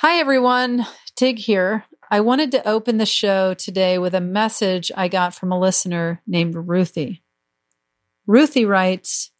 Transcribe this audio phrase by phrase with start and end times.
[0.00, 0.84] Hi, everyone.
[1.14, 1.86] Tig here.
[2.10, 6.20] I wanted to open the show today with a message I got from a listener
[6.26, 7.22] named Ruthie.
[8.26, 9.30] Ruthie writes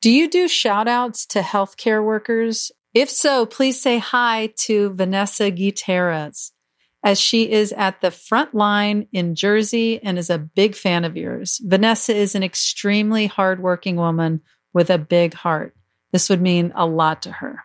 [0.00, 2.72] Do you do shout outs to healthcare workers?
[2.92, 6.50] If so, please say hi to Vanessa Gutierrez,
[7.04, 11.16] as she is at the front line in Jersey and is a big fan of
[11.16, 11.60] yours.
[11.62, 14.40] Vanessa is an extremely hardworking woman
[14.72, 15.76] with a big heart.
[16.10, 17.60] This would mean a lot to her.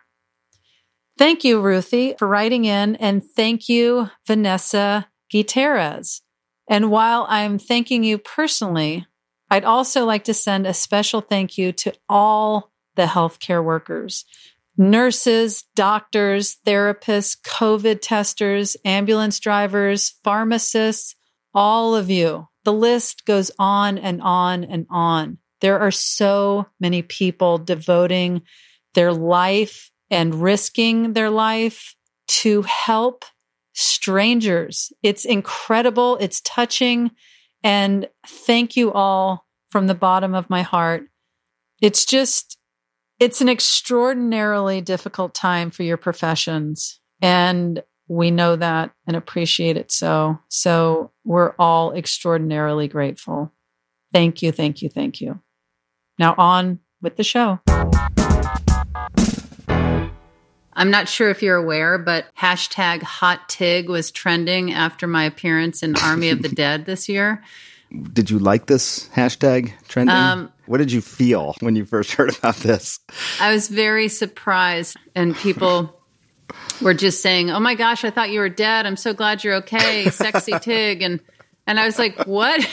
[1.20, 6.22] Thank you, Ruthie, for writing in, and thank you, Vanessa Gutierrez.
[6.66, 9.06] And while I'm thanking you personally,
[9.50, 14.24] I'd also like to send a special thank you to all the healthcare workers
[14.78, 21.16] nurses, doctors, therapists, COVID testers, ambulance drivers, pharmacists,
[21.52, 22.48] all of you.
[22.64, 25.36] The list goes on and on and on.
[25.60, 28.40] There are so many people devoting
[28.94, 31.94] their life and risking their life
[32.28, 33.24] to help
[33.72, 34.92] strangers.
[35.02, 36.16] It's incredible.
[36.20, 37.10] It's touching.
[37.62, 41.04] And thank you all from the bottom of my heart.
[41.80, 42.58] It's just,
[43.18, 47.00] it's an extraordinarily difficult time for your professions.
[47.22, 50.38] And we know that and appreciate it so.
[50.48, 53.52] So we're all extraordinarily grateful.
[54.12, 55.40] Thank you, thank you, thank you.
[56.18, 57.60] Now on with the show.
[60.72, 65.82] I'm not sure if you're aware, but hashtag hot tig was trending after my appearance
[65.82, 67.42] in Army of the Dead this year.
[68.12, 70.14] Did you like this hashtag trending?
[70.14, 73.00] Um, what did you feel when you first heard about this?
[73.40, 76.00] I was very surprised, and people
[76.80, 78.86] were just saying, "Oh my gosh, I thought you were dead.
[78.86, 81.20] I'm so glad you're okay, sexy Tig." And
[81.66, 82.64] and I was like, "What?"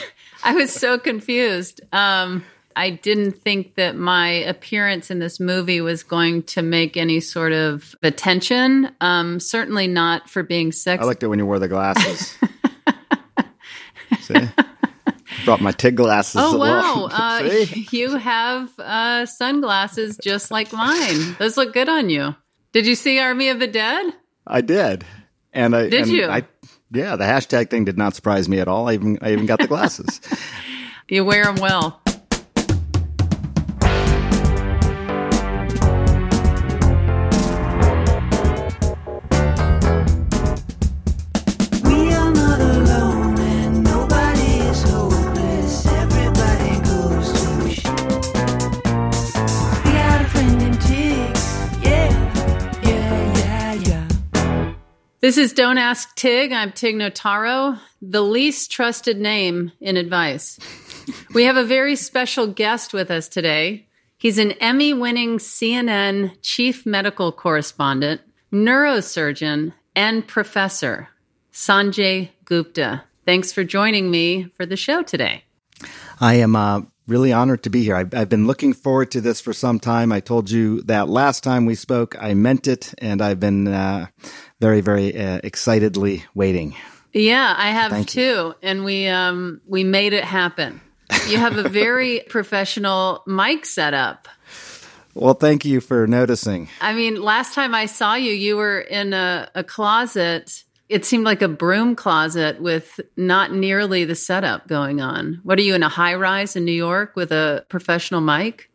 [0.44, 1.80] I was so confused.
[1.92, 2.44] Um,
[2.78, 7.52] I didn't think that my appearance in this movie was going to make any sort
[7.52, 8.92] of attention.
[9.00, 11.02] Um, certainly not for being sexy.
[11.02, 12.38] I liked it when you wore the glasses.
[14.20, 14.48] See?
[15.44, 16.40] Brought my TIG glasses.
[16.44, 17.08] Oh wow!
[17.10, 17.48] Uh,
[17.90, 21.34] you have uh, sunglasses just like mine.
[21.40, 22.36] Those look good on you.
[22.72, 24.12] Did you see Army of the Dead?
[24.46, 25.04] I did,
[25.52, 26.26] and I did and you?
[26.26, 26.44] I,
[26.92, 28.88] yeah, the hashtag thing did not surprise me at all.
[28.88, 30.20] I even I even got the glasses.
[31.08, 32.00] you wear them well.
[55.28, 56.52] This is Don't Ask Tig.
[56.52, 60.58] I'm Tig Notaro, the least trusted name in advice.
[61.34, 63.86] we have a very special guest with us today.
[64.16, 71.10] He's an Emmy winning CNN chief medical correspondent, neurosurgeon, and professor,
[71.52, 73.04] Sanjay Gupta.
[73.26, 75.44] Thanks for joining me for the show today.
[76.22, 77.96] I am uh, really honored to be here.
[77.96, 80.12] I've, I've, been looking forward to this for some time.
[80.12, 84.06] I told you that last time we spoke, I meant it, and I've been uh,
[84.60, 86.76] very, very uh, excitedly waiting.
[87.12, 88.54] Yeah, I have Thank too, you.
[88.62, 90.80] and we um, we made it happen.
[91.26, 94.28] You have a very professional mic setup.
[95.14, 96.68] Well, thank you for noticing.
[96.80, 100.62] I mean, last time I saw you, you were in a, a closet.
[100.88, 105.40] It seemed like a broom closet with not nearly the setup going on.
[105.42, 108.70] What are you in a high rise in New York with a professional mic?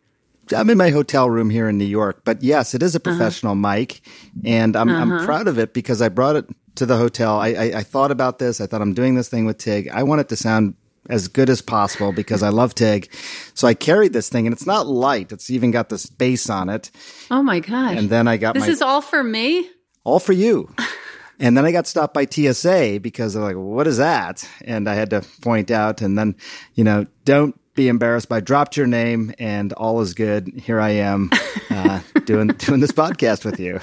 [0.56, 3.12] I'm in my hotel room here in New York, but yes, it is a uh-huh.
[3.12, 3.76] professional uh-huh.
[3.76, 4.02] mic,
[4.44, 5.16] and I'm, uh-huh.
[5.16, 7.40] I'm proud of it because I brought it to the hotel.
[7.40, 8.60] I, I, I, thought about this.
[8.60, 9.90] I thought I'm doing this thing with Tig.
[9.90, 10.76] I want it to sound
[11.10, 13.14] as good as possible because I love Tig.
[13.54, 15.32] So I carried this thing, and it's not light.
[15.32, 16.92] It's even got this bass on it.
[17.32, 17.98] Oh my gosh!
[17.98, 19.70] And then I got this my, is all for me.
[20.04, 20.74] All for you.
[21.40, 24.48] And then I got stopped by TSA because they're like, what is that?
[24.64, 26.36] And I had to point out and then,
[26.76, 30.48] you know, don't be embarrassed by dropped your name and all is good.
[30.48, 31.32] Here I am
[31.70, 33.80] uh, doing doing this podcast with you.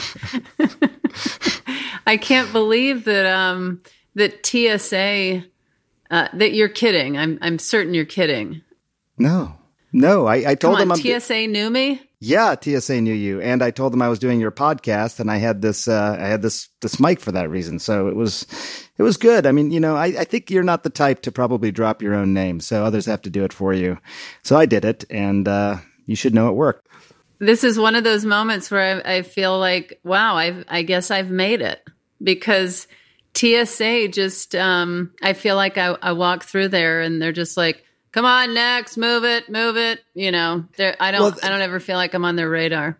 [2.06, 3.82] I can't believe that um,
[4.14, 5.44] that TSA
[6.10, 7.18] uh, that you're kidding.
[7.18, 8.62] I'm I'm certain you're kidding.
[9.18, 9.56] No,
[9.92, 10.26] no.
[10.26, 12.02] I, I told Come on, them TSA knew me.
[12.22, 15.38] Yeah, TSA knew you, and I told them I was doing your podcast, and I
[15.38, 17.78] had this uh, I had this this mic for that reason.
[17.78, 18.46] So it was
[18.98, 19.46] it was good.
[19.46, 22.14] I mean, you know, I, I think you're not the type to probably drop your
[22.14, 23.98] own name, so others have to do it for you.
[24.42, 26.86] So I did it, and uh, you should know it worked.
[27.38, 31.10] This is one of those moments where I, I feel like, wow, i I guess
[31.10, 31.82] I've made it
[32.22, 32.86] because
[33.34, 37.82] TSA just um, I feel like I, I walk through there and they're just like
[38.12, 40.64] come on next move it move it you know
[41.00, 42.98] i don't well, i don't ever feel like i'm on their radar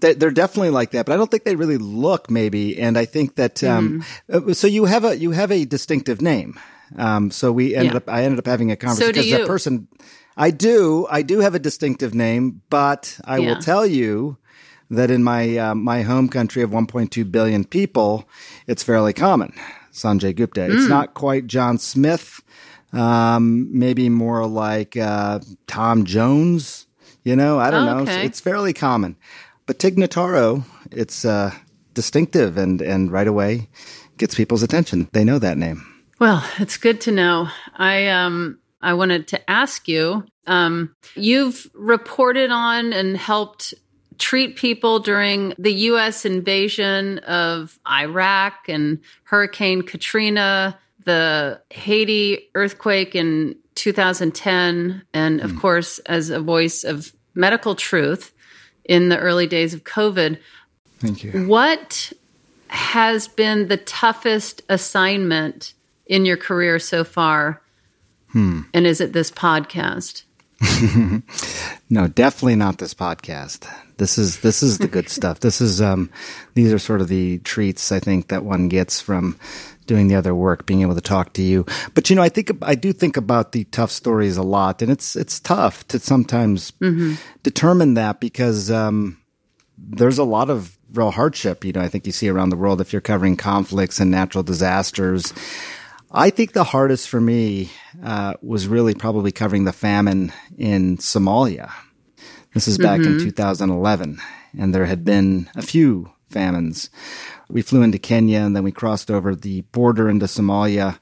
[0.00, 2.78] They're definitely like that, but I don't think they really look maybe.
[2.78, 4.54] And I think that, um, mm.
[4.54, 6.60] so you have a, you have a distinctive name.
[6.96, 7.96] Um, so we ended yeah.
[7.96, 9.88] up, I ended up having a conversation because so that person,
[10.36, 13.48] I do, I do have a distinctive name, but I yeah.
[13.48, 14.36] will tell you
[14.90, 18.28] that in my, uh, my home country of 1.2 billion people,
[18.66, 19.54] it's fairly common.
[19.92, 20.60] Sanjay Gupta.
[20.60, 20.74] Mm.
[20.74, 22.42] It's not quite John Smith.
[22.92, 26.86] Um, maybe more like, uh, Tom Jones.
[27.24, 28.02] You know, I don't oh, know.
[28.02, 29.16] It's, it's fairly common.
[29.66, 31.52] But Tig Notaro, it's uh,
[31.94, 33.68] distinctive and, and right away
[34.16, 35.08] gets people's attention.
[35.12, 35.84] They know that name.
[36.18, 37.48] Well, it's good to know.
[37.76, 40.24] I um I wanted to ask you.
[40.46, 43.74] Um, you've reported on and helped
[44.18, 46.24] treat people during the U.S.
[46.24, 55.60] invasion of Iraq and Hurricane Katrina, the Haiti earthquake in 2010, and of mm.
[55.60, 58.32] course, as a voice of medical truth
[58.84, 60.38] in the early days of COVID.
[60.98, 61.46] Thank you.
[61.46, 62.12] What
[62.68, 65.74] has been the toughest assignment
[66.06, 67.62] in your career so far?
[68.28, 68.62] Hmm.
[68.74, 70.24] And is it this podcast?
[71.90, 73.68] no, definitely not this podcast.
[73.98, 75.40] This is this is the good stuff.
[75.40, 76.10] This is um
[76.54, 79.38] these are sort of the treats I think that one gets from
[79.86, 81.64] doing the other work, being able to talk to you.
[81.94, 84.90] But you know, I think I do think about the tough stories a lot, and
[84.90, 87.14] it's it's tough to sometimes mm-hmm.
[87.42, 89.18] determine that because um,
[89.78, 91.64] there's a lot of real hardship.
[91.64, 94.44] You know, I think you see around the world if you're covering conflicts and natural
[94.44, 95.32] disasters.
[96.12, 97.70] I think the hardest for me
[98.02, 101.72] uh, was really probably covering the famine in Somalia.
[102.54, 103.18] This is back mm-hmm.
[103.18, 104.18] in 2011,
[104.58, 106.88] and there had been a few famines
[107.48, 110.98] we flew into Kenya and then we crossed over the border into Somalia.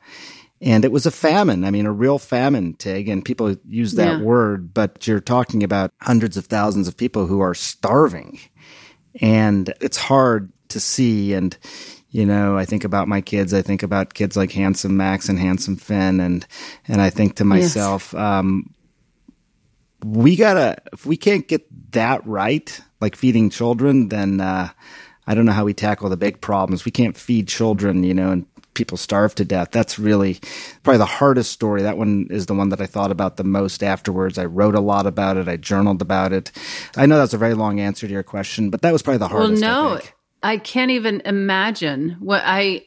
[0.60, 1.64] And it was a famine.
[1.64, 3.08] I mean, a real famine, Tig.
[3.08, 4.22] And people use that yeah.
[4.22, 8.40] word, but you're talking about hundreds of thousands of people who are starving.
[9.20, 11.34] And it's hard to see.
[11.34, 11.56] And,
[12.10, 13.52] you know, I think about my kids.
[13.52, 16.18] I think about kids like Handsome Max and Handsome Finn.
[16.20, 16.46] And,
[16.88, 18.20] and I think to myself, yes.
[18.20, 18.72] um,
[20.02, 24.70] we gotta, if we can't get that right, like feeding children, then, uh,
[25.26, 26.84] I don't know how we tackle the big problems.
[26.84, 29.70] We can't feed children, you know, and people starve to death.
[29.70, 30.40] That's really
[30.82, 31.82] probably the hardest story.
[31.82, 34.36] That one is the one that I thought about the most afterwards.
[34.36, 35.48] I wrote a lot about it.
[35.48, 36.50] I journaled about it.
[36.96, 39.28] I know that's a very long answer to your question, but that was probably the
[39.28, 39.62] hardest.
[39.62, 40.00] Well, no,
[40.42, 42.86] I, I can't even imagine what I.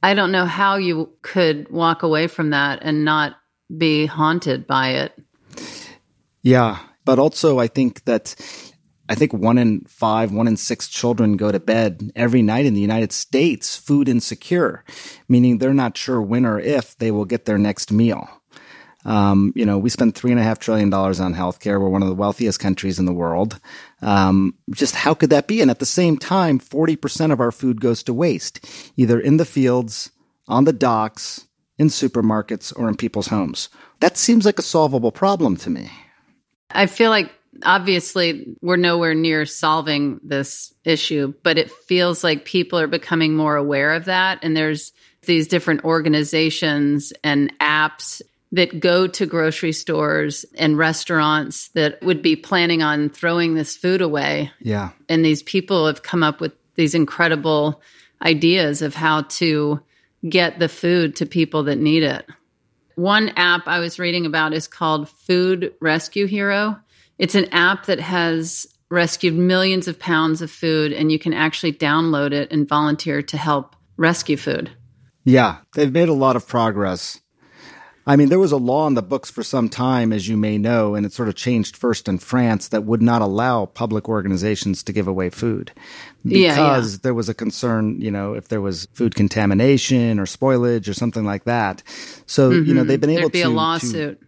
[0.00, 3.34] I don't know how you could walk away from that and not
[3.76, 5.12] be haunted by it.
[6.40, 8.36] Yeah, but also I think that
[9.08, 12.74] I think one in five, one in six children go to bed every night in
[12.74, 14.84] the United States food insecure,
[15.28, 18.28] meaning they're not sure when or if they will get their next meal.
[19.04, 21.80] Um, you know, we spend three and a half trillion dollars on healthcare.
[21.80, 23.58] We're one of the wealthiest countries in the world.
[24.02, 25.62] Um, just how could that be?
[25.62, 28.66] And at the same time, 40% of our food goes to waste,
[28.96, 30.10] either in the fields,
[30.46, 31.46] on the docks,
[31.78, 33.68] in supermarkets, or in people's homes.
[34.00, 35.90] That seems like a solvable problem to me.
[36.70, 42.78] I feel like obviously we're nowhere near solving this issue, but it feels like people
[42.78, 44.38] are becoming more aware of that.
[44.42, 44.92] And there's
[45.22, 48.22] these different organizations and apps
[48.52, 54.00] that go to grocery stores and restaurants that would be planning on throwing this food
[54.00, 54.50] away.
[54.60, 54.90] Yeah.
[55.08, 57.82] And these people have come up with these incredible
[58.22, 59.80] ideas of how to
[60.28, 62.26] get the food to people that need it.
[62.94, 66.80] One app I was reading about is called Food Rescue Hero.
[67.18, 71.72] It's an app that has rescued millions of pounds of food, and you can actually
[71.72, 74.70] download it and volunteer to help rescue food.
[75.24, 77.20] Yeah, they've made a lot of progress.
[78.08, 80.56] I mean, there was a law in the books for some time, as you may
[80.56, 84.82] know, and it sort of changed first in France that would not allow public organizations
[84.84, 85.72] to give away food
[86.24, 86.96] because yeah, yeah.
[87.02, 91.26] there was a concern, you know, if there was food contamination or spoilage or something
[91.26, 91.82] like that.
[92.24, 92.66] So, mm-hmm.
[92.66, 92.88] you know, mm-hmm.
[92.88, 94.18] they've been able There'd be to, a lawsuit.
[94.18, 94.26] To,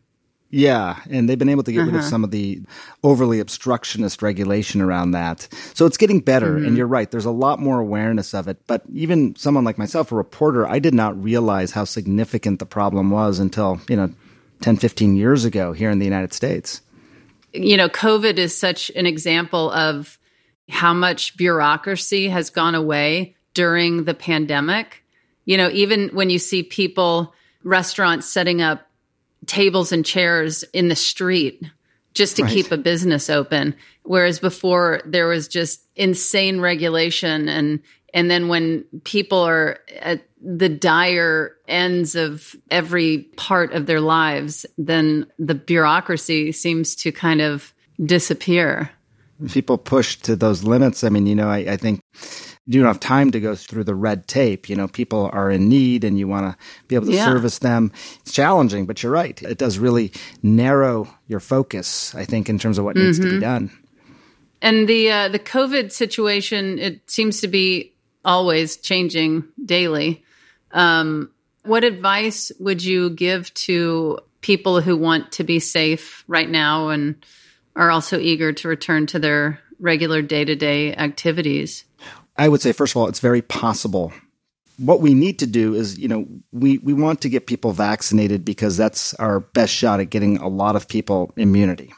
[0.51, 1.87] yeah, and they've been able to get uh-huh.
[1.87, 2.11] rid of uh-huh.
[2.11, 2.61] some of the
[3.05, 5.49] overly obstructionist regulation around that.
[5.75, 6.57] So it's getting better.
[6.57, 6.67] Mm-hmm.
[6.67, 8.59] And you're right, there's a lot more awareness of it.
[8.67, 13.11] But even someone like myself, a reporter, I did not realize how significant the problem
[13.11, 14.13] was until, you know,
[14.63, 16.83] 10, 15 years ago here in the United States.
[17.53, 20.19] You know, COVID is such an example of
[20.69, 25.05] how much bureaucracy has gone away during the pandemic.
[25.45, 28.87] You know, even when you see people, restaurants setting up
[29.47, 31.63] tables and chairs in the street
[32.15, 32.53] just to right.
[32.53, 37.81] keep a business open whereas before there was just insane regulation and
[38.13, 44.67] and then when people are at the dire ends of every part of their lives
[44.79, 47.73] then the bureaucracy seems to kind of
[48.05, 48.91] disappear
[49.49, 51.05] people push to those limits.
[51.05, 52.03] I mean, you know, I, I think
[52.67, 54.69] you don't have time to go through the red tape.
[54.69, 57.25] You know, people are in need and you want to be able to yeah.
[57.25, 57.93] service them.
[58.21, 59.41] It's challenging, but you're right.
[59.43, 60.13] It does really
[60.43, 63.07] narrow your focus, I think, in terms of what mm-hmm.
[63.07, 63.41] needs to be mm-hmm.
[63.41, 63.71] done.
[64.63, 70.23] And the uh, the COVID situation, it seems to be always changing daily.
[70.73, 71.31] Um,
[71.65, 77.25] what advice would you give to people who want to be safe right now and
[77.77, 81.85] are also eager to return to their regular day to day activities?
[82.37, 84.13] I would say, first of all, it's very possible.
[84.79, 88.45] What we need to do is, you know, we, we want to get people vaccinated
[88.45, 91.93] because that's our best shot at getting a lot of people immunity.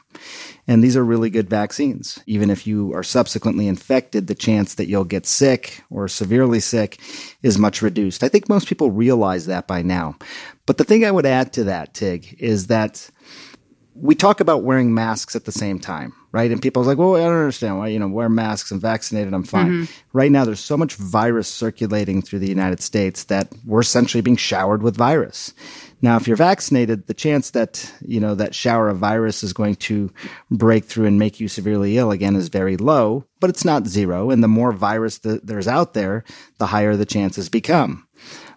[0.67, 2.19] And these are really good vaccines.
[2.25, 6.99] Even if you are subsequently infected, the chance that you'll get sick or severely sick
[7.41, 8.23] is much reduced.
[8.23, 10.17] I think most people realize that by now.
[10.65, 13.09] But the thing I would add to that, Tig, is that
[13.93, 16.51] we talk about wearing masks at the same time, right?
[16.51, 18.71] And people are like, well, I don't understand why, you know, wear masks.
[18.71, 19.33] I'm vaccinated.
[19.33, 19.69] I'm fine.
[19.69, 19.93] Mm-hmm.
[20.13, 24.35] Right now, there's so much virus circulating through the United States that we're essentially being
[24.35, 25.53] showered with virus.
[26.01, 29.75] Now, if you're vaccinated, the chance that, you know, that shower of virus is going
[29.75, 30.11] to
[30.49, 34.31] break through and make you severely ill again is very low, but it's not zero.
[34.31, 36.25] And the more virus that there's out there,
[36.57, 38.07] the higher the chances become.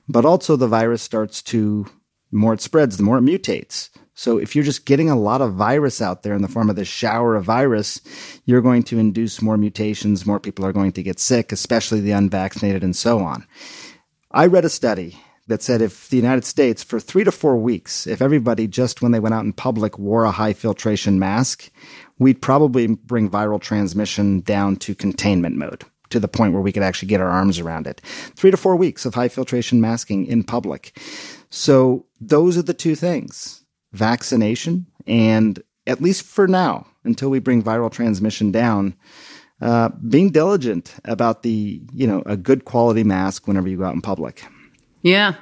[0.09, 1.85] But also the virus starts to,
[2.33, 3.90] the more it spreads, the more it mutates.
[4.19, 6.77] So if you're just getting a lot of virus out there in the form of
[6.77, 8.01] this shower of virus,
[8.47, 10.25] you're going to induce more mutations.
[10.25, 13.47] More people are going to get sick, especially the unvaccinated and so on.
[14.31, 15.19] I read a study
[15.49, 19.13] that said if the United States, for three to four weeks, if everybody just when
[19.13, 21.71] they went out in public wore a high filtration mask,
[22.19, 26.83] we'd probably bring viral transmission down to containment mode to the point where we could
[26.83, 28.01] actually get our arms around it.
[28.35, 30.99] Three to four weeks of high filtration masking in public.
[31.51, 33.66] So those are the two things
[33.97, 38.95] vaccination and at least for now, until we bring viral transmission down,
[39.61, 43.95] uh, being diligent about the, you know, a good quality mask whenever you go out
[43.95, 44.45] in public.
[45.03, 45.35] Yeah.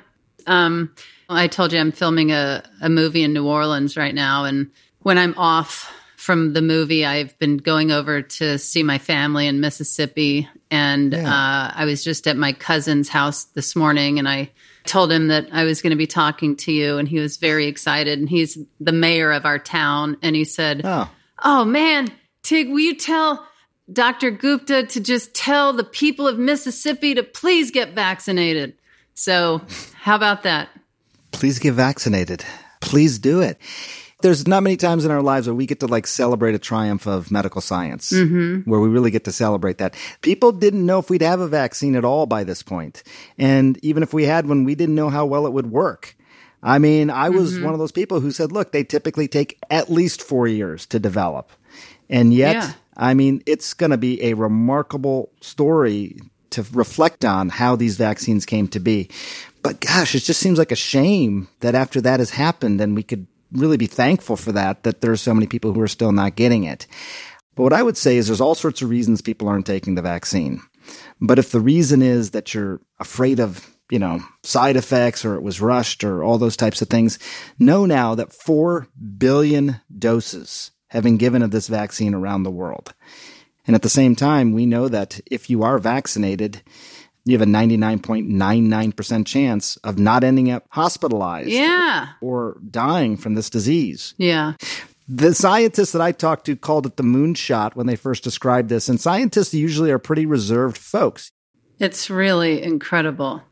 [0.46, 0.94] Um,
[1.28, 4.44] I told you I'm filming a, a movie in New Orleans right now.
[4.44, 4.70] And
[5.00, 9.60] when I'm off from the movie, I've been going over to see my family in
[9.60, 10.48] Mississippi.
[10.70, 11.28] And yeah.
[11.28, 14.50] uh, I was just at my cousin's house this morning and I
[14.86, 16.98] told him that I was going to be talking to you.
[16.98, 18.18] And he was very excited.
[18.18, 20.16] And he's the mayor of our town.
[20.22, 21.10] And he said, Oh,
[21.42, 22.08] oh man,
[22.42, 23.46] Tig, will you tell
[23.92, 24.30] Dr.
[24.30, 28.74] Gupta to just tell the people of Mississippi to please get vaccinated?
[29.14, 29.62] So,
[29.94, 30.68] how about that?
[31.30, 32.44] Please get vaccinated.
[32.80, 33.58] Please do it.
[34.24, 37.06] There's not many times in our lives where we get to like celebrate a triumph
[37.06, 38.68] of medical science, mm-hmm.
[38.68, 39.94] where we really get to celebrate that.
[40.22, 43.02] People didn't know if we'd have a vaccine at all by this point.
[43.36, 46.16] And even if we had one, we didn't know how well it would work.
[46.62, 47.64] I mean, I was mm-hmm.
[47.64, 50.98] one of those people who said, look, they typically take at least four years to
[50.98, 51.52] develop.
[52.08, 52.72] And yet, yeah.
[52.96, 58.46] I mean, it's going to be a remarkable story to reflect on how these vaccines
[58.46, 59.10] came to be.
[59.62, 63.02] But gosh, it just seems like a shame that after that has happened and we
[63.02, 66.12] could really be thankful for that, that there are so many people who are still
[66.12, 66.86] not getting it.
[67.54, 70.02] But what I would say is there's all sorts of reasons people aren't taking the
[70.02, 70.60] vaccine.
[71.20, 75.42] But if the reason is that you're afraid of, you know, side effects or it
[75.42, 77.18] was rushed or all those types of things,
[77.58, 82.92] know now that 4 billion doses have been given of this vaccine around the world.
[83.66, 86.62] And at the same time, we know that if you are vaccinated,
[87.24, 92.08] you have a 99.99% chance of not ending up hospitalized yeah.
[92.20, 94.14] or dying from this disease.
[94.18, 94.54] Yeah.
[95.08, 98.88] The scientists that I talked to called it the moonshot when they first described this,
[98.88, 101.30] and scientists usually are pretty reserved folks.
[101.78, 103.42] It's really incredible.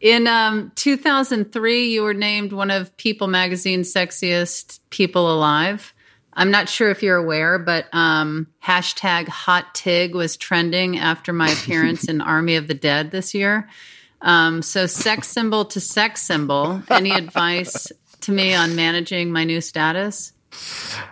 [0.00, 5.91] In um, 2003, you were named one of People Magazine's sexiest people alive.
[6.34, 11.50] I'm not sure if you're aware, but um, hashtag hot tig was trending after my
[11.50, 13.68] appearance in Army of the Dead this year.
[14.22, 16.82] Um, so, sex symbol to sex symbol.
[16.88, 20.32] Any advice to me on managing my new status?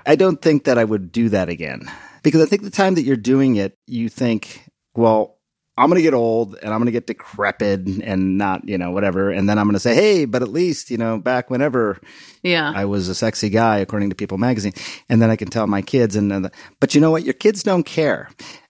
[0.07, 1.91] I don't think that I would do that again
[2.23, 5.39] because I think the time that you're doing it, you think, well,
[5.77, 8.91] I'm going to get old and I'm going to get decrepit and not, you know,
[8.91, 9.31] whatever.
[9.31, 11.99] And then I'm going to say, hey, but at least, you know, back whenever
[12.43, 12.71] yeah.
[12.75, 14.73] I was a sexy guy, according to People magazine.
[15.09, 16.17] And then I can tell my kids.
[16.17, 16.51] And, uh,
[16.81, 17.25] but you know what?
[17.25, 18.29] Your kids don't care.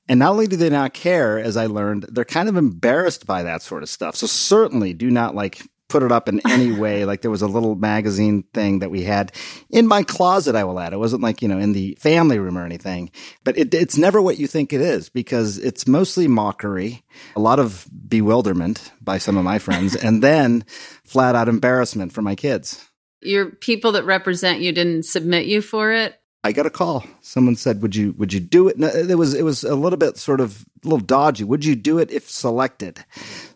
[0.09, 3.45] And not only do they not care, as I learned, they're kind of embarrassed by
[3.45, 4.17] that sort of stuff.
[4.17, 7.05] So certainly do not like put it up in any way.
[7.05, 9.33] like there was a little magazine thing that we had
[9.69, 10.93] in my closet, I will add.
[10.93, 13.11] It wasn't like, you know, in the family room or anything,
[13.45, 17.05] but it, it's never what you think it is because it's mostly mockery,
[17.37, 20.65] a lot of bewilderment by some of my friends, and then
[21.05, 22.87] flat out embarrassment for my kids.
[23.23, 26.20] Your people that represent you didn't submit you for it?
[26.43, 27.05] I got a call.
[27.21, 30.17] Someone said, "Would you would you do it?" it was it was a little bit
[30.17, 31.45] sort of a little dodgy.
[31.45, 33.05] Would you do it if selected?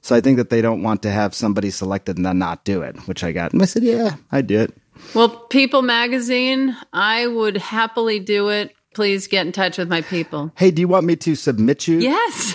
[0.03, 2.83] So I think that they don't want to have somebody selected and then not do
[2.83, 3.53] it, which I got.
[3.53, 4.75] And I said, "Yeah, I'd do it."
[5.15, 8.75] Well, People Magazine, I would happily do it.
[8.95, 10.53] Please get in touch with my people.
[10.57, 11.99] Hey, do you want me to submit you?
[11.99, 12.55] Yes.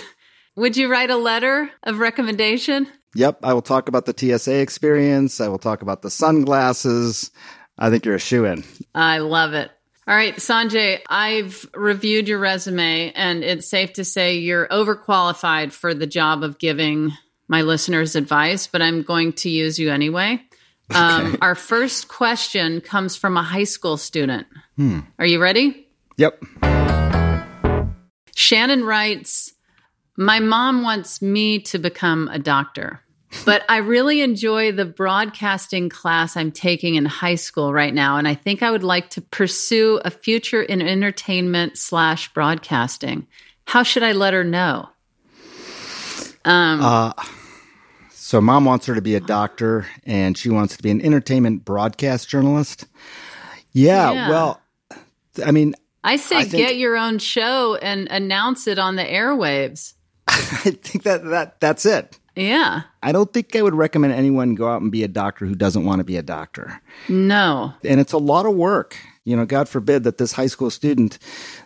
[0.56, 2.86] Would you write a letter of recommendation?
[3.14, 5.40] Yep, I will talk about the TSA experience.
[5.40, 7.30] I will talk about the sunglasses.
[7.78, 8.64] I think you're a shoe in.
[8.94, 9.70] I love it.
[10.10, 15.94] All right, Sanjay, I've reviewed your resume and it's safe to say you're overqualified for
[15.94, 17.12] the job of giving
[17.46, 20.42] my listeners advice, but I'm going to use you anyway.
[20.92, 21.38] Um, okay.
[21.40, 24.48] Our first question comes from a high school student.
[24.74, 24.98] Hmm.
[25.20, 25.86] Are you ready?
[26.16, 26.42] Yep.
[28.34, 29.52] Shannon writes
[30.16, 32.98] My mom wants me to become a doctor
[33.44, 38.16] but I really enjoy the broadcasting class I'm taking in high school right now.
[38.16, 43.26] And I think I would like to pursue a future in entertainment slash broadcasting.
[43.66, 44.88] How should I let her know?
[46.44, 47.12] Um, uh,
[48.10, 51.64] so mom wants her to be a doctor and she wants to be an entertainment
[51.64, 52.86] broadcast journalist.
[53.72, 54.30] Yeah, yeah.
[54.30, 54.60] well,
[55.44, 59.04] I mean, I say I think, get your own show and announce it on the
[59.04, 59.94] airwaves.
[60.28, 62.18] I think that that that's it.
[62.40, 62.82] Yeah.
[63.02, 65.84] I don't think I would recommend anyone go out and be a doctor who doesn't
[65.84, 66.80] want to be a doctor.
[67.08, 67.74] No.
[67.84, 68.96] And it's a lot of work.
[69.24, 71.18] You know, God forbid that this high school student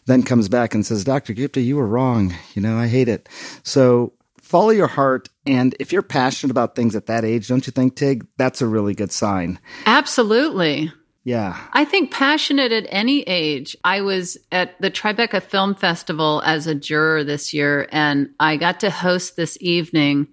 [0.06, 1.32] then comes back and says, Dr.
[1.32, 2.34] Gupta, you were wrong.
[2.54, 3.28] You know, I hate it.
[3.62, 4.12] So
[4.42, 5.28] follow your heart.
[5.46, 8.26] And if you're passionate about things at that age, don't you think, Tig?
[8.36, 9.60] That's a really good sign.
[9.86, 10.92] Absolutely.
[11.22, 11.58] Yeah.
[11.72, 13.76] I think passionate at any age.
[13.82, 18.80] I was at the Tribeca Film Festival as a juror this year, and I got
[18.80, 20.28] to host this evening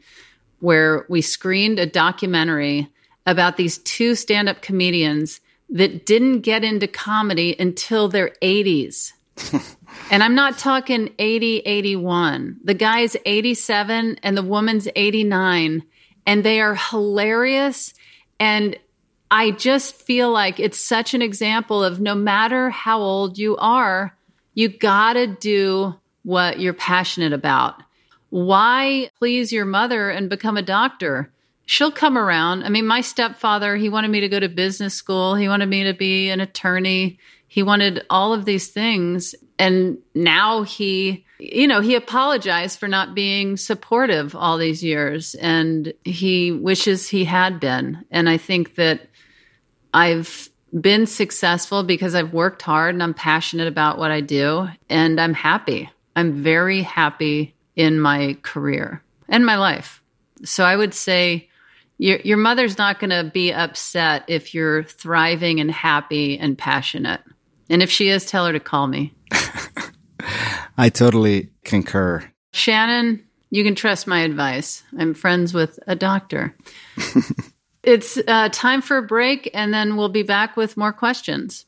[0.62, 2.90] where we screened a documentary
[3.26, 9.14] about these two stand up comedians that didn't get into comedy until their 80s.
[10.12, 12.58] and I'm not talking 80, 81.
[12.64, 15.84] The guy's 87 and the woman's 89,
[16.26, 17.94] and they are hilarious.
[18.40, 18.78] And
[19.30, 24.16] I just feel like it's such an example of no matter how old you are,
[24.54, 27.82] you gotta do what you're passionate about.
[28.32, 31.32] Why please your mother and become a doctor?
[31.66, 32.64] She'll come around.
[32.64, 35.36] I mean, my stepfather, he wanted me to go to business school.
[35.36, 37.20] He wanted me to be an attorney.
[37.48, 39.36] He wanted all of these things.
[39.60, 45.94] And now he, you know, he apologized for not being supportive all these years and
[46.06, 48.06] he wishes he had been.
[48.12, 49.02] And I think that
[49.94, 55.20] I've been successful because I've worked hard and I'm passionate about what I do and
[55.20, 55.90] I'm happy.
[56.16, 60.02] I'm very happy in my career and my life.
[60.44, 61.50] So I would say
[61.98, 67.22] your your mother's not going to be upset if you're thriving and happy and passionate.
[67.70, 69.14] And if she is, tell her to call me.
[70.78, 72.24] I totally concur.
[72.54, 74.84] Shannon, you can trust my advice.
[74.98, 76.56] I'm friends with a doctor.
[77.84, 81.66] It's uh, time for a break, and then we'll be back with more questions.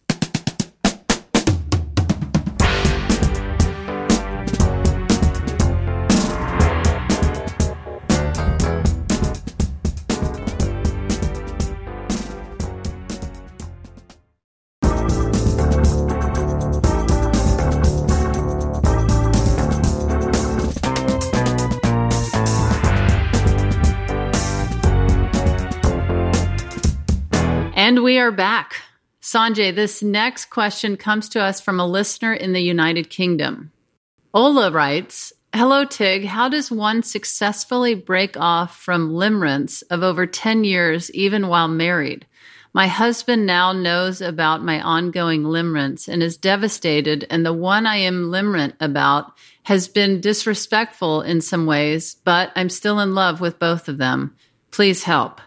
[28.23, 28.75] Are back.
[29.21, 33.73] Sanjay, this next question comes to us from a listener in the United Kingdom.
[34.33, 36.23] Ola writes, Hello, Tig.
[36.23, 42.25] How does one successfully break off from limerence of over 10 years, even while married?
[42.73, 47.97] My husband now knows about my ongoing limerence and is devastated, and the one I
[47.97, 49.33] am limerent about
[49.63, 54.33] has been disrespectful in some ways, but I'm still in love with both of them.
[54.71, 55.41] Please help.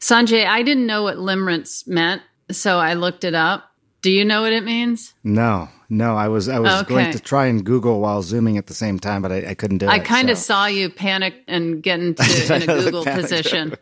[0.00, 3.64] Sanjay, I didn't know what limerence meant, so I looked it up.
[4.00, 5.14] Do you know what it means?
[5.24, 6.16] No, no.
[6.16, 6.88] I was I was okay.
[6.88, 9.78] going to try and Google while zooming at the same time, but I, I couldn't
[9.78, 10.00] do I it.
[10.00, 10.54] I kind of so.
[10.54, 12.22] saw you panic and get into
[12.54, 13.74] in a Google position.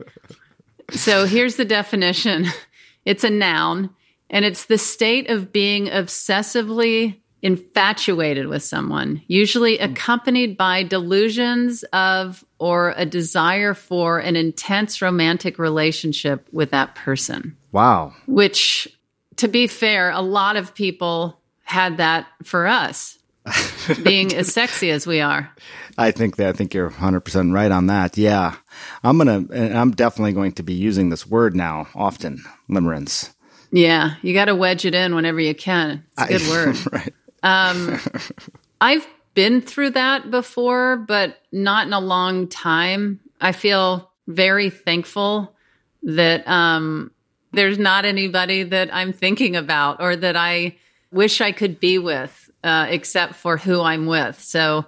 [0.90, 2.46] so here's the definition:
[3.05, 3.90] it's a noun,
[4.31, 9.85] and it's the state of being obsessively infatuated with someone, usually hmm.
[9.85, 17.57] accompanied by delusions of or a desire for an intense romantic relationship with that person.
[17.72, 18.14] Wow.
[18.27, 18.88] Which,
[19.37, 23.18] to be fair, a lot of people had that for us,
[24.03, 25.51] being as sexy as we are.
[25.99, 28.16] I think that I think you're 100% right on that.
[28.16, 28.57] Yeah.
[29.03, 33.33] I'm going to I'm definitely going to be using this word now often, limerence.
[33.72, 36.05] Yeah, you got to wedge it in whenever you can.
[36.18, 36.92] It's a good I, word.
[36.92, 37.14] right.
[37.47, 38.01] Um,
[38.81, 43.21] I've been through that before, but not in a long time.
[43.41, 45.55] I feel very thankful
[46.03, 47.13] that um,
[47.53, 50.77] there's not anybody that I'm thinking about or that I
[51.13, 54.41] wish I could be with, uh, except for who I'm with.
[54.43, 54.87] So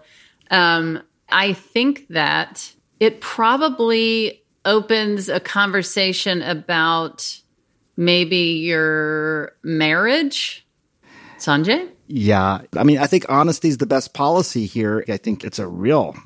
[0.50, 7.40] um, I think that it probably opens a conversation about
[7.96, 10.66] maybe your marriage.
[11.38, 11.90] Sanjay?
[12.08, 12.62] Yeah.
[12.76, 15.04] I mean, I think honesty is the best policy here.
[15.08, 16.16] I think it's a real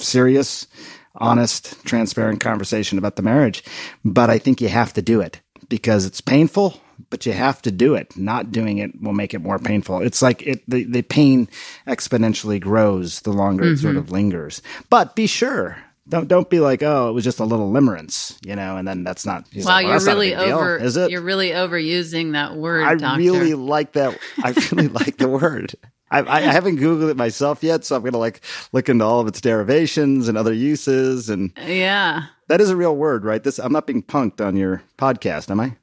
[0.00, 0.66] serious,
[1.14, 3.62] honest, transparent conversation about the marriage.
[4.04, 7.70] But I think you have to do it because it's painful, but you have to
[7.70, 8.16] do it.
[8.16, 10.02] Not doing it will make it more painful.
[10.02, 11.48] It's like it, the, the pain
[11.86, 13.74] exponentially grows the longer mm-hmm.
[13.74, 14.00] it sort mm-hmm.
[14.00, 14.60] of lingers.
[14.90, 18.56] But be sure don't don't be like, oh, it was just a little limerence, you
[18.56, 19.44] know, and then that's not.
[19.54, 20.78] Wow, like, well, you're really over.
[20.78, 21.10] Deal, is it?
[21.10, 22.84] You're really overusing that word.
[22.84, 23.20] I doctor.
[23.20, 24.18] really like that.
[24.42, 25.74] I really like the word.
[26.10, 28.40] I, I, haven't googled it myself yet, so I'm gonna like
[28.72, 31.28] look into all of its derivations and other uses.
[31.28, 33.42] And yeah, that is a real word, right?
[33.42, 35.76] This I'm not being punked on your podcast, am I?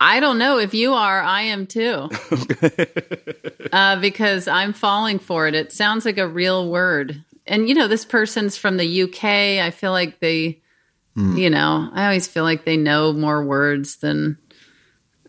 [0.00, 1.20] I don't know if you are.
[1.20, 2.08] I am too,
[3.72, 5.54] uh, because I'm falling for it.
[5.54, 9.24] It sounds like a real word and you know, this person's from the UK.
[9.64, 10.60] I feel like they,
[11.16, 11.38] mm.
[11.38, 14.38] you know, I always feel like they know more words than.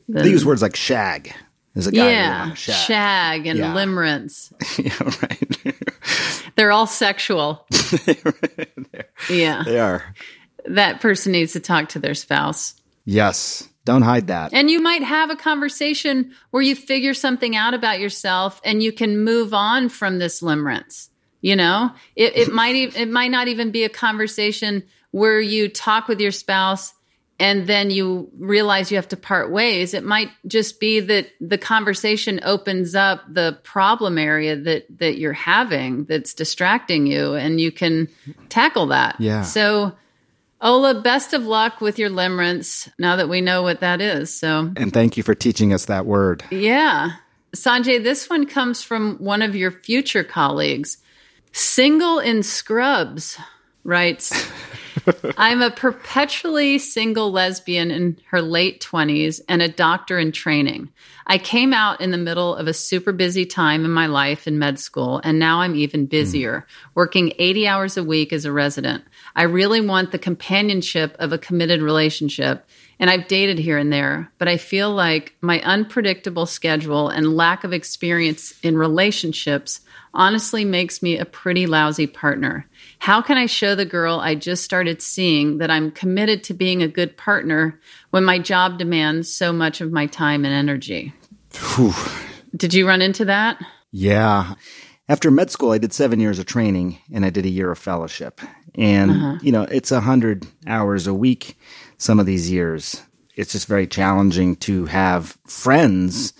[0.08, 1.34] than they use words like shag.
[1.74, 2.76] There's a guy yeah, shag.
[2.76, 3.48] shag.
[3.48, 3.74] and yeah.
[3.74, 4.52] limerence.
[4.78, 6.56] yeah, right.
[6.56, 7.66] They're all sexual.
[9.30, 10.04] yeah, they are.
[10.66, 12.76] That person needs to talk to their spouse.
[13.06, 13.68] Yes.
[13.84, 14.54] Don't hide that.
[14.54, 18.92] And you might have a conversation where you figure something out about yourself and you
[18.92, 21.10] can move on from this limerence.
[21.42, 26.08] You know, it, it might it might not even be a conversation where you talk
[26.08, 26.94] with your spouse
[27.40, 29.96] and then you realize you have to part ways.
[29.96, 35.34] It might just be that the conversation opens up the problem area that that you're
[35.34, 38.08] having that's distracting you, and you can
[38.50, 39.20] tackle that.
[39.20, 39.42] Yeah.
[39.42, 39.94] So.
[40.64, 44.32] Ola, best of luck with your limerence now that we know what that is.
[44.32, 46.44] So, and thank you for teaching us that word.
[46.52, 47.14] Yeah.
[47.56, 50.98] Sanjay, this one comes from one of your future colleagues.
[51.52, 53.38] Single in Scrubs
[53.84, 54.50] writes
[55.38, 60.90] I'm a perpetually single lesbian in her late 20s and a doctor in training.
[61.28, 64.60] I came out in the middle of a super busy time in my life in
[64.60, 66.92] med school, and now I'm even busier, mm.
[66.96, 69.04] working 80 hours a week as a resident.
[69.36, 72.68] I really want the companionship of a committed relationship,
[73.00, 77.64] and I've dated here and there, but I feel like my unpredictable schedule and lack
[77.64, 79.82] of experience in relationships
[80.14, 82.68] honestly makes me a pretty lousy partner.
[83.00, 86.82] How can I show the girl I just started seeing that I'm committed to being
[86.82, 91.14] a good partner when my job demands so much of my time and energy?
[91.76, 91.94] Whew.
[92.56, 93.64] Did you run into that?
[93.92, 94.56] Yeah.
[95.08, 97.78] After med school, I did seven years of training and I did a year of
[97.78, 98.40] fellowship.
[98.76, 99.40] And, uh-huh.
[99.42, 101.58] you know, it's a hundred hours a week
[101.98, 103.02] some of these years.
[103.36, 106.34] It's just very challenging to have friends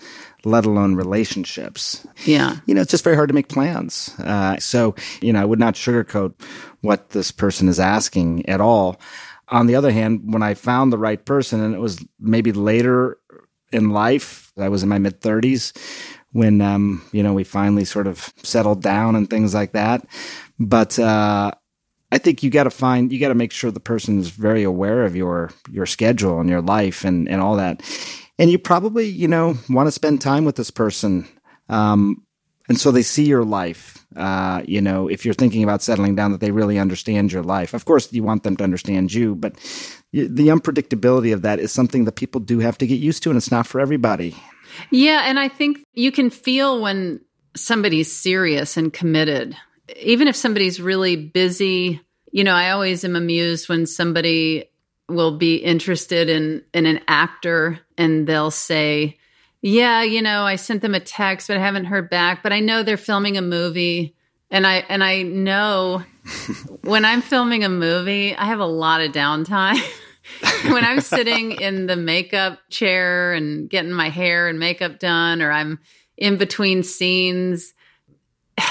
[0.44, 2.06] let alone relationships.
[2.24, 2.56] Yeah.
[2.66, 4.14] You know, it's just very hard to make plans.
[4.18, 6.34] Uh, so, you know, I would not sugarcoat
[6.80, 9.00] what this person is asking at all.
[9.48, 13.18] On the other hand, when I found the right person, and it was maybe later
[13.70, 15.76] in life, I was in my mid 30s
[16.32, 20.06] when, um, you know, we finally sort of settled down and things like that.
[20.58, 21.52] But, uh,
[22.10, 24.62] I think you got to find, you got to make sure the person is very
[24.62, 27.82] aware of your, your schedule and your life and, and all that
[28.38, 31.26] and you probably you know want to spend time with this person.
[31.68, 32.26] Um,
[32.68, 36.32] and so they see your life uh, you know if you're thinking about settling down
[36.32, 37.74] that they really understand your life.
[37.74, 39.54] Of course you want them to understand you but
[40.12, 43.36] the unpredictability of that is something that people do have to get used to and
[43.36, 44.36] it's not for everybody.
[44.90, 47.20] Yeah and i think you can feel when
[47.54, 49.54] somebody's serious and committed.
[50.00, 52.00] Even if somebody's really busy
[52.32, 54.64] you know i always am amused when somebody
[55.12, 59.18] will be interested in in an actor and they'll say,
[59.60, 62.60] "Yeah, you know, I sent them a text, but I haven't heard back, but I
[62.60, 64.14] know they're filming a movie."
[64.50, 66.02] And I and I know
[66.82, 69.80] when I'm filming a movie, I have a lot of downtime.
[70.64, 75.50] when I'm sitting in the makeup chair and getting my hair and makeup done or
[75.50, 75.80] I'm
[76.16, 77.74] in between scenes,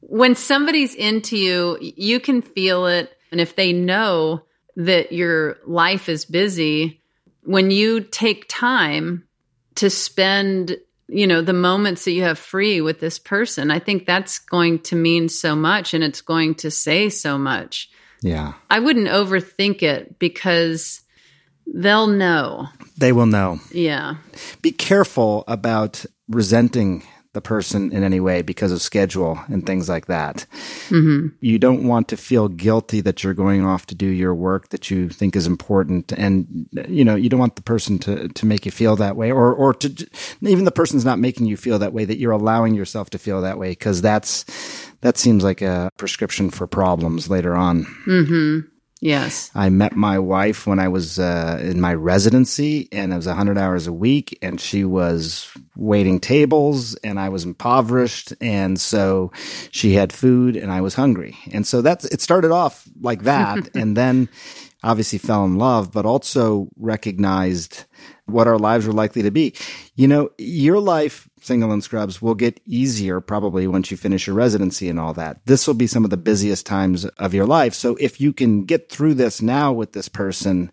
[0.00, 3.12] when somebody's into you, you can feel it.
[3.30, 4.42] And if they know
[4.86, 7.02] that your life is busy,
[7.42, 9.26] when you take time
[9.76, 10.76] to spend,
[11.08, 14.80] you know, the moments that you have free with this person, I think that's going
[14.80, 17.90] to mean so much and it's going to say so much.
[18.22, 18.54] Yeah.
[18.70, 21.02] I wouldn't overthink it because
[21.66, 22.68] they'll know.
[22.96, 23.60] They will know.
[23.72, 24.16] Yeah.
[24.62, 30.06] Be careful about resenting the person in any way because of schedule and things like
[30.06, 30.46] that.
[30.88, 31.28] Mm-hmm.
[31.40, 34.90] You don't want to feel guilty that you're going off to do your work that
[34.90, 38.66] you think is important, and you know you don't want the person to to make
[38.66, 40.08] you feel that way, or or to
[40.42, 43.40] even the person's not making you feel that way that you're allowing yourself to feel
[43.42, 44.44] that way because that's
[45.02, 47.84] that seems like a prescription for problems later on.
[48.06, 48.68] Mm-hmm.
[49.00, 49.50] Yes.
[49.54, 53.56] I met my wife when I was uh, in my residency, and it was 100
[53.56, 58.34] hours a week, and she was waiting tables, and I was impoverished.
[58.42, 59.32] And so
[59.70, 61.38] she had food, and I was hungry.
[61.50, 63.70] And so that's it started off like that.
[63.74, 64.28] and then
[64.82, 67.84] obviously fell in love, but also recognized
[68.32, 69.54] what our lives were likely to be.
[69.94, 74.36] You know, your life single and scrubs will get easier probably once you finish your
[74.36, 75.40] residency and all that.
[75.46, 77.74] This will be some of the busiest times of your life.
[77.74, 80.70] So if you can get through this now with this person,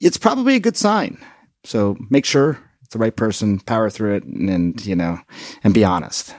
[0.00, 1.18] it's probably a good sign.
[1.64, 5.18] So make sure it's the right person, power through it and, and you know,
[5.64, 6.34] and be honest.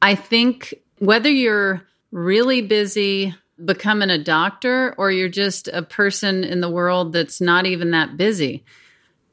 [0.00, 6.60] I think whether you're really busy becoming a doctor or you're just a person in
[6.60, 8.64] the world that's not even that busy,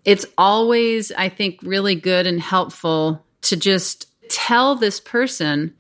[0.06, 5.76] it's always, I think, really good and helpful to just tell this person,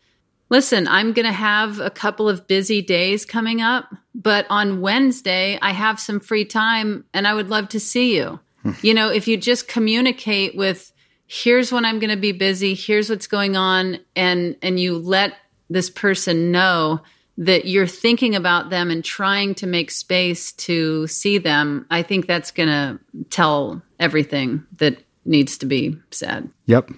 [0.49, 5.57] listen, I'm going to have a couple of busy days coming up, but on Wednesday,
[5.61, 8.39] I have some free time and I would love to see you.
[8.63, 8.71] Hmm.
[8.81, 10.91] you know, if you just communicate with,
[11.27, 15.33] here's when I'm going to be busy, here's what's going on, and, and you let
[15.69, 17.01] this person know
[17.39, 22.27] that you're thinking about them and trying to make space to see them, I think
[22.27, 22.99] that's going to
[23.29, 26.49] tell everything that needs to be said.
[26.65, 26.91] Yep.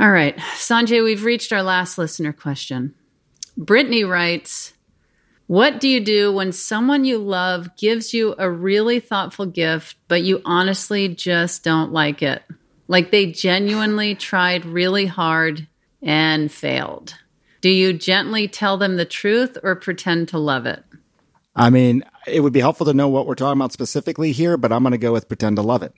[0.00, 0.36] All right.
[0.36, 2.92] Sanjay, we've reached our last listener question.
[3.56, 4.72] Brittany writes,
[5.46, 10.22] What do you do when someone you love gives you a really thoughtful gift, but
[10.22, 12.42] you honestly just don't like it?
[12.88, 15.68] Like they genuinely tried really hard
[16.02, 17.14] and failed.
[17.60, 20.82] Do you gently tell them the truth or pretend to love it?
[21.56, 24.72] I mean, it would be helpful to know what we're talking about specifically here, but
[24.72, 25.92] I'm going to go with pretend to love it.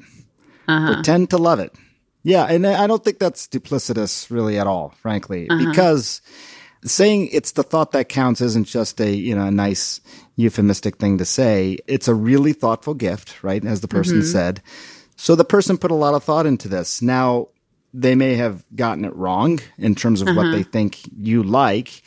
[0.66, 0.94] Uh-huh.
[0.94, 1.74] Pretend to love it.
[2.22, 5.70] Yeah, and I don't think that's duplicitous really at all, frankly, uh-huh.
[5.70, 6.20] because
[6.84, 10.00] saying it's the thought that counts isn't just a, you know, a nice
[10.36, 11.78] euphemistic thing to say.
[11.86, 13.64] It's a really thoughtful gift, right?
[13.64, 14.26] As the person mm-hmm.
[14.26, 14.62] said.
[15.16, 17.02] So the person put a lot of thought into this.
[17.02, 17.48] Now,
[17.92, 20.36] they may have gotten it wrong in terms of uh-huh.
[20.36, 22.02] what they think you like,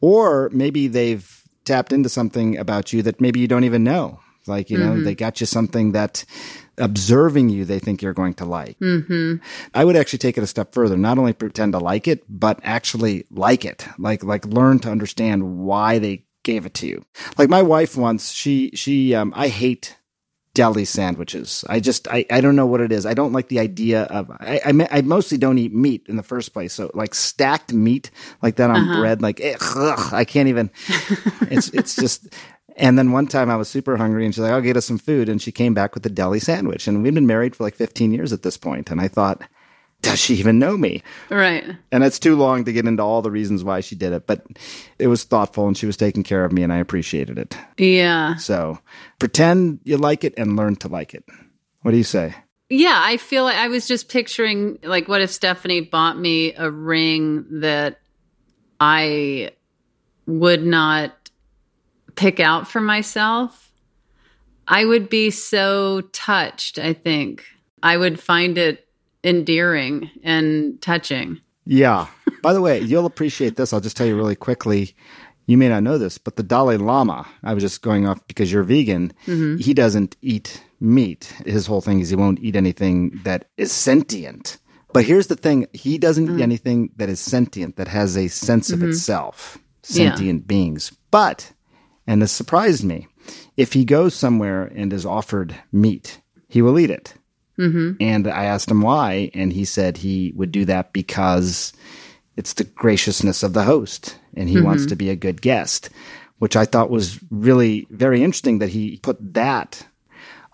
[0.00, 4.20] or maybe they've tapped into something about you that maybe you don't even know.
[4.46, 5.04] Like, you know, mm-hmm.
[5.04, 6.24] they got you something that
[6.76, 8.78] observing you they think you're going to like.
[8.78, 9.36] Mm-hmm.
[9.74, 10.96] I would actually take it a step further.
[10.96, 13.86] Not only pretend to like it, but actually like it.
[13.98, 17.04] Like like learn to understand why they gave it to you.
[17.38, 19.96] Like my wife once, she she um, I hate
[20.54, 21.64] deli sandwiches.
[21.68, 23.04] I just I, I don't know what it is.
[23.04, 26.22] I don't like the idea of I, I, I mostly don't eat meat in the
[26.22, 26.72] first place.
[26.72, 29.00] So like stacked meat like that on uh-huh.
[29.00, 30.70] bread, like ugh, I can't even.
[31.50, 32.28] it's it's just
[32.76, 34.98] and then one time I was super hungry and she's like, I'll get us some
[34.98, 35.28] food.
[35.28, 36.88] And she came back with a deli sandwich.
[36.88, 38.90] And we'd been married for like 15 years at this point.
[38.90, 39.42] And I thought,
[40.04, 41.02] does she even know me?
[41.30, 41.64] Right.
[41.90, 44.44] And it's too long to get into all the reasons why she did it, but
[44.98, 47.56] it was thoughtful and she was taking care of me and I appreciated it.
[47.78, 48.36] Yeah.
[48.36, 48.78] So
[49.18, 51.24] pretend you like it and learn to like it.
[51.82, 52.34] What do you say?
[52.70, 56.70] Yeah, I feel like I was just picturing like what if Stephanie bought me a
[56.70, 58.00] ring that
[58.80, 59.50] I
[60.26, 61.12] would not
[62.16, 63.72] pick out for myself,
[64.66, 67.44] I would be so touched, I think.
[67.82, 68.88] I would find it
[69.24, 71.40] endearing and touching.
[71.66, 72.06] Yeah.
[72.42, 73.72] By the way, you'll appreciate this.
[73.72, 74.94] I'll just tell you really quickly.
[75.46, 78.50] You may not know this, but the Dalai Lama, I was just going off because
[78.50, 79.56] you're vegan, mm-hmm.
[79.58, 81.24] he doesn't eat meat.
[81.44, 84.58] His whole thing is he won't eat anything that is sentient.
[84.92, 86.38] But here's the thing he doesn't mm-hmm.
[86.38, 86.44] eat mm.
[86.44, 88.90] anything that is sentient, that has a sense of mm-hmm.
[88.90, 90.46] itself, sentient yeah.
[90.46, 90.92] beings.
[91.10, 91.52] But
[92.06, 93.08] and this surprised me.
[93.56, 97.14] If he goes somewhere and is offered meat, he will eat it.
[97.58, 97.92] Mm-hmm.
[98.00, 101.72] And I asked him why, and he said he would do that because
[102.36, 104.66] it's the graciousness of the host, and he mm-hmm.
[104.66, 105.90] wants to be a good guest,
[106.38, 109.86] which I thought was really very interesting that he put that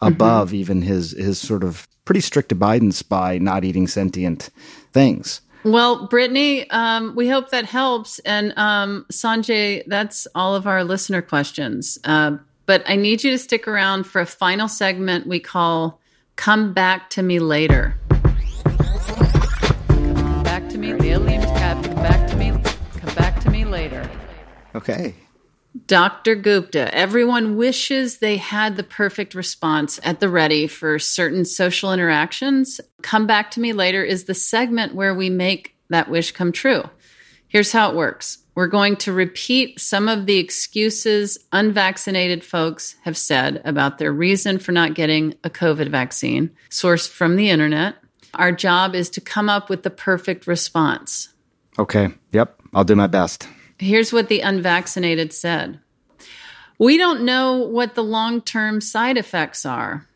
[0.03, 0.57] above mm-hmm.
[0.57, 4.51] even his his sort of pretty strict abidance by not eating sentient
[4.93, 5.41] things.
[5.63, 8.19] Well, Brittany, um, we hope that helps.
[8.21, 11.99] And um, Sanjay, that's all of our listener questions.
[12.03, 16.00] Uh, but I need you to stick around for a final segment we call
[16.41, 17.99] Come Back to Me Later.
[19.89, 22.53] Come back to me, the aliens come back to me,
[22.97, 24.11] come back to me later.
[24.75, 25.17] Okay.
[25.87, 26.35] Dr.
[26.37, 32.81] Gupta, everyone wishes they had the perfect response at the ready for certain social interactions.
[33.03, 36.85] Come Back to Me Later is the segment where we make that wish come true.
[37.49, 43.17] Here's how it works we're going to repeat some of the excuses unvaccinated folks have
[43.17, 47.97] said about their reason for not getting a COVID vaccine, sourced from the internet.
[48.35, 51.33] Our job is to come up with the perfect response.
[51.79, 52.09] Okay.
[52.33, 52.61] Yep.
[52.75, 53.49] I'll do my best.
[53.79, 55.81] Here's what the unvaccinated said
[56.79, 60.07] We don't know what the long term side effects are.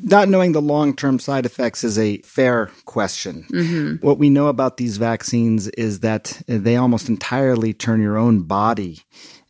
[0.00, 3.46] Not knowing the long term side effects is a fair question.
[3.50, 4.06] Mm-hmm.
[4.06, 9.00] What we know about these vaccines is that they almost entirely turn your own body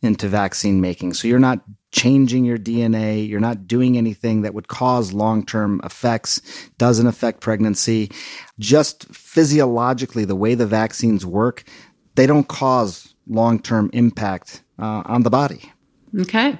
[0.01, 1.13] into vaccine making.
[1.13, 3.27] So you're not changing your DNA.
[3.27, 6.41] You're not doing anything that would cause long term effects,
[6.77, 8.11] doesn't affect pregnancy.
[8.59, 11.63] Just physiologically, the way the vaccines work,
[12.15, 15.71] they don't cause long term impact uh, on the body.
[16.17, 16.57] Okay.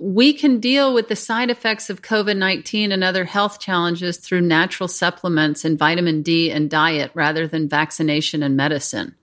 [0.00, 4.42] We can deal with the side effects of COVID 19 and other health challenges through
[4.42, 9.14] natural supplements and vitamin D and diet rather than vaccination and medicine.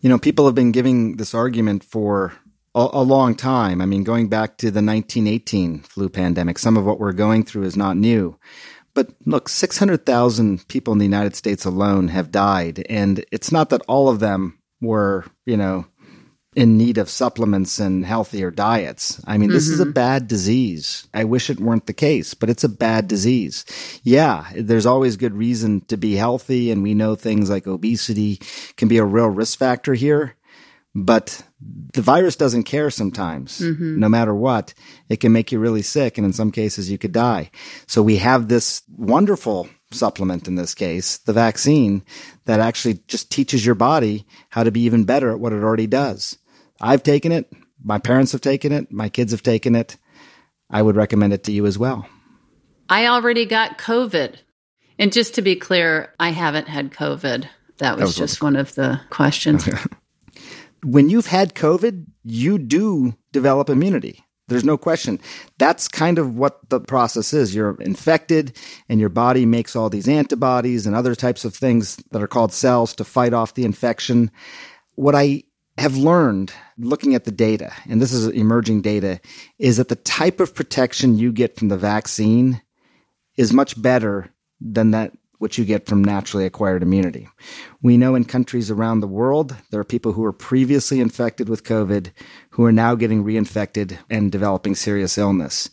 [0.00, 2.32] You know, people have been giving this argument for
[2.74, 3.80] a, a long time.
[3.80, 7.64] I mean, going back to the 1918 flu pandemic, some of what we're going through
[7.64, 8.38] is not new.
[8.94, 12.84] But look, 600,000 people in the United States alone have died.
[12.88, 15.86] And it's not that all of them were, you know,
[16.56, 19.20] in need of supplements and healthier diets.
[19.26, 19.74] I mean, this mm-hmm.
[19.74, 19.92] is a mm-hmm.
[19.92, 21.08] bad disease.
[21.12, 23.64] I wish it weren't the case, but it's a bad disease.
[24.02, 26.70] Yeah, there's always good reason to be healthy.
[26.70, 28.40] And we know things like obesity
[28.76, 30.36] can be a real risk factor here.
[30.96, 31.42] But
[31.92, 33.98] the virus doesn't care sometimes, mm-hmm.
[33.98, 34.74] no matter what.
[35.08, 36.18] It can make you really sick.
[36.18, 37.50] And in some cases, you could die.
[37.88, 42.02] So we have this wonderful supplement in this case, the vaccine
[42.44, 45.86] that actually just teaches your body how to be even better at what it already
[45.86, 46.38] does.
[46.84, 47.50] I've taken it.
[47.82, 48.92] My parents have taken it.
[48.92, 49.96] My kids have taken it.
[50.70, 52.06] I would recommend it to you as well.
[52.90, 54.36] I already got COVID.
[54.98, 57.48] And just to be clear, I haven't had COVID.
[57.78, 59.66] That was, that was just one of the questions.
[60.84, 64.22] when you've had COVID, you do develop immunity.
[64.48, 65.20] There's no question.
[65.58, 67.54] That's kind of what the process is.
[67.54, 68.58] You're infected
[68.90, 72.52] and your body makes all these antibodies and other types of things that are called
[72.52, 74.30] cells to fight off the infection.
[74.96, 75.44] What I
[75.84, 79.20] have learned looking at the data, and this is emerging data,
[79.58, 82.62] is that the type of protection you get from the vaccine
[83.36, 87.28] is much better than that which you get from naturally acquired immunity.
[87.82, 91.64] We know in countries around the world, there are people who were previously infected with
[91.64, 92.12] COVID
[92.48, 95.68] who are now getting reinfected and developing serious illness.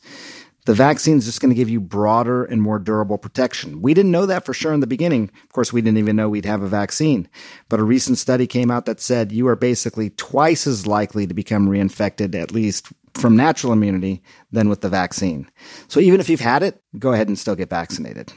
[0.66, 3.82] The vaccine is just going to give you broader and more durable protection.
[3.82, 5.32] We didn't know that for sure in the beginning.
[5.44, 7.28] Of course, we didn't even know we'd have a vaccine.
[7.68, 11.34] But a recent study came out that said you are basically twice as likely to
[11.34, 14.22] become reinfected, at least from natural immunity,
[14.52, 15.50] than with the vaccine.
[15.88, 18.32] So even if you've had it, go ahead and still get vaccinated.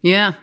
[0.00, 0.34] Yeah,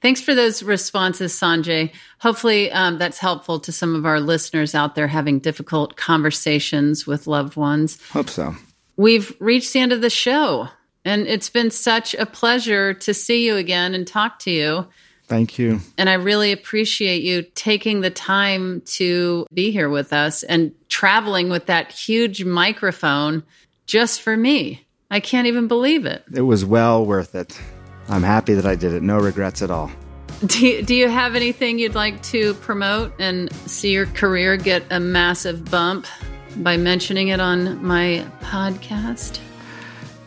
[0.00, 1.92] Thanks for those responses, Sanjay.
[2.18, 7.26] Hopefully, um, that's helpful to some of our listeners out there having difficult conversations with
[7.26, 7.98] loved ones.
[8.10, 8.54] Hope so.
[9.02, 10.68] We've reached the end of the show,
[11.04, 14.86] and it's been such a pleasure to see you again and talk to you.
[15.26, 15.80] Thank you.
[15.98, 21.50] And I really appreciate you taking the time to be here with us and traveling
[21.50, 23.42] with that huge microphone
[23.86, 24.86] just for me.
[25.10, 26.22] I can't even believe it.
[26.32, 27.60] It was well worth it.
[28.08, 29.02] I'm happy that I did it.
[29.02, 29.90] No regrets at all.
[30.46, 34.84] Do you, do you have anything you'd like to promote and see your career get
[34.90, 36.06] a massive bump
[36.56, 39.40] by mentioning it on my podcast?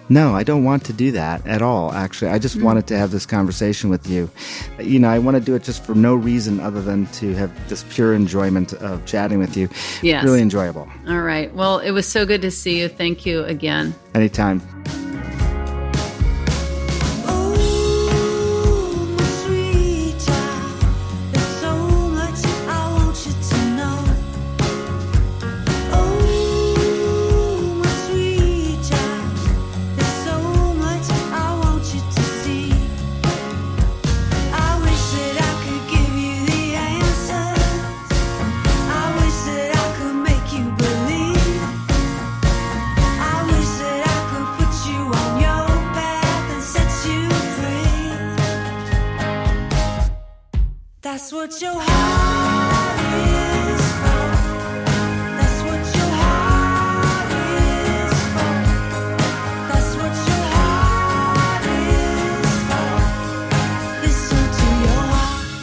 [0.08, 2.30] No, I don't want to do that at all, actually.
[2.30, 2.64] I just mm.
[2.64, 4.30] wanted to have this conversation with you.
[4.80, 7.70] You know, I want to do it just for no reason other than to have
[7.70, 9.68] this pure enjoyment of chatting with you.
[10.04, 10.24] Yes.
[10.24, 10.88] Really enjoyable.
[11.08, 11.54] All right.
[11.56, 12.88] Well, it was so good to see you.
[12.88, 13.96] Thank you again.
[14.14, 14.62] Anytime.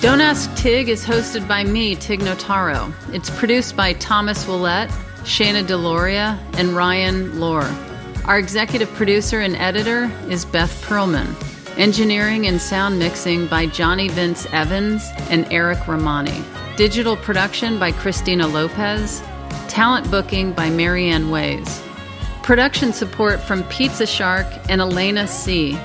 [0.03, 2.93] Don't Ask Tig is hosted by me, Tig Notaro.
[3.15, 4.91] It's produced by Thomas Willett.
[5.23, 7.63] Shana Deloria, and Ryan Lohr.
[8.25, 11.37] Our executive producer and editor is Beth Perlman.
[11.79, 16.43] Engineering and sound mixing by Johnny Vince Evans and Eric Romani.
[16.77, 19.23] Digital production by Christina Lopez.
[19.69, 21.81] Talent booking by Marianne Ways.
[22.43, 25.79] Production support from Pizza Shark and Elena C.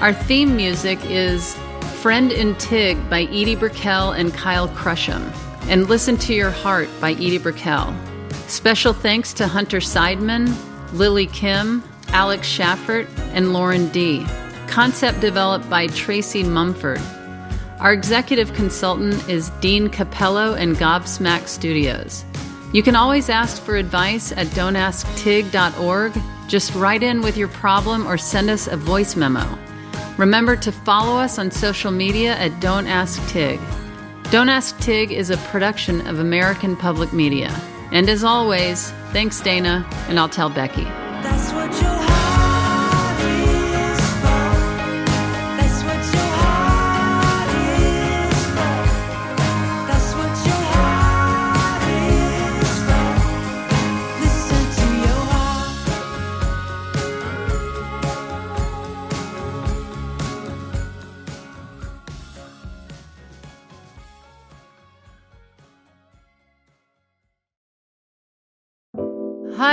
[0.00, 1.54] Our theme music is
[2.02, 5.32] Friend in Tig by Edie Brickell and Kyle Crusham,
[5.68, 7.92] and Listen to Your Heart by Edie Brickell.
[8.46, 10.54] Special thanks to Hunter Seidman,
[10.92, 14.24] Lily Kim, Alex Schaffert, and Lauren D.
[14.68, 17.00] Concept developed by Tracy Mumford.
[17.80, 22.24] Our executive consultant is Dean Cappello and Gobsmack Studios.
[22.72, 26.12] You can always ask for advice at don'tasktig.org.
[26.46, 29.58] Just write in with your problem or send us a voice memo.
[30.18, 33.60] Remember to follow us on social media at Don't Ask Tig.
[34.32, 37.54] Don't Ask Tig is a production of American Public Media.
[37.92, 40.86] And as always, thanks, Dana, and I'll tell Becky.